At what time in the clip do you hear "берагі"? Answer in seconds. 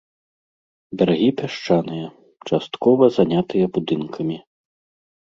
1.01-1.27